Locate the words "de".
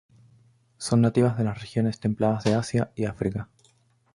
1.37-1.43, 2.43-2.55